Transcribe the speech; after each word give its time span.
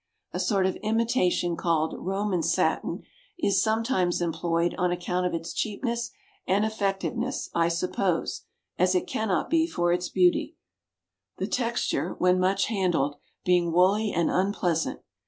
A 0.33 0.39
sort 0.39 0.65
of 0.65 0.77
imitation 0.77 1.55
called 1.55 1.93
"Roman 1.95 2.41
satin" 2.41 3.03
is 3.37 3.61
sometimes 3.61 4.19
employed 4.19 4.73
on 4.79 4.91
account 4.91 5.27
of 5.27 5.35
its 5.35 5.53
cheapness 5.53 6.09
and 6.47 6.65
effectiveness, 6.65 7.51
I 7.53 7.67
suppose, 7.67 8.41
as 8.79 8.95
it 8.95 9.05
cannot 9.05 9.47
be 9.51 9.67
for 9.67 9.93
its 9.93 10.09
beauty; 10.09 10.55
the 11.37 11.45
texture, 11.45 12.15
when 12.17 12.39
much 12.39 12.65
handled, 12.65 13.17
being 13.45 13.71
woolly 13.71 14.11
and 14.11 14.31
unpleasant. 14.31 15.01